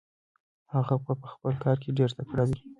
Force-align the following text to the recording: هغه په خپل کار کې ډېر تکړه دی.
هغه 0.73 0.95
په 1.21 1.27
خپل 1.33 1.53
کار 1.63 1.77
کې 1.83 1.89
ډېر 1.97 2.09
تکړه 2.17 2.43
دی. 2.49 2.59